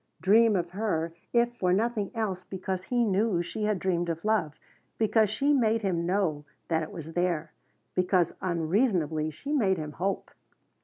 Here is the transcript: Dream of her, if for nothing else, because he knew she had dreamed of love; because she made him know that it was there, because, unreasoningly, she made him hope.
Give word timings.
Dream 0.19 0.55
of 0.55 0.71
her, 0.71 1.13
if 1.31 1.55
for 1.57 1.73
nothing 1.73 2.09
else, 2.15 2.43
because 2.43 2.85
he 2.85 3.03
knew 3.03 3.43
she 3.43 3.65
had 3.65 3.77
dreamed 3.77 4.09
of 4.09 4.25
love; 4.25 4.55
because 4.97 5.29
she 5.29 5.53
made 5.53 5.83
him 5.83 6.07
know 6.07 6.43
that 6.69 6.81
it 6.81 6.91
was 6.91 7.13
there, 7.13 7.53
because, 7.93 8.33
unreasoningly, 8.41 9.29
she 9.31 9.53
made 9.53 9.77
him 9.77 9.91
hope. 9.91 10.31